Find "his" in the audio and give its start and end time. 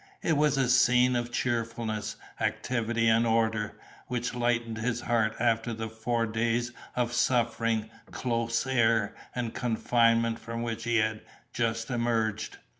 4.79-5.01